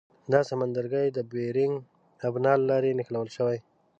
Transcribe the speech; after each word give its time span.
دا 0.31 0.39
سمندرګي 0.49 1.07
د 1.11 1.19
بیرنګ 1.31 1.73
ابنا 2.27 2.51
له 2.57 2.65
لارې 2.69 2.97
نښلول 2.99 3.29
شوي. 3.37 3.59